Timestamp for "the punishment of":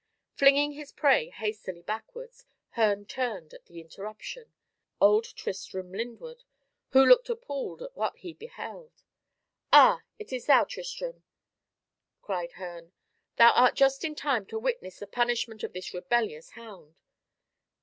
14.97-15.73